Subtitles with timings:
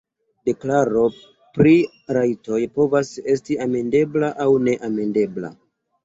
[0.49, 1.01] Deklaro
[1.57, 1.73] pri
[2.17, 5.53] rajtoj povas esti "amendebla" aŭ "neamendebla".